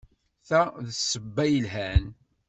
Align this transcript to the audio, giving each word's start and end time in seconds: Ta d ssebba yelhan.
Ta 0.47 0.61
d 0.85 0.87
ssebba 0.97 1.43
yelhan. 1.51 2.05